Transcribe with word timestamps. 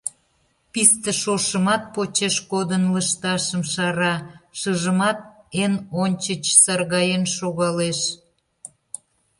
Писте 0.71 1.11
шошымат 1.21 1.83
почеш 1.95 2.35
кодын 2.51 2.83
лышташым 2.93 3.61
шара, 3.73 4.15
шыжымат 4.59 5.19
эн 5.63 5.73
ончыч 6.03 6.43
саргаен 6.63 7.23
шогалеш. 7.35 7.99